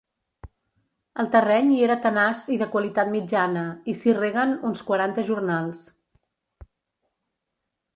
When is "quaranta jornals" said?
4.91-5.89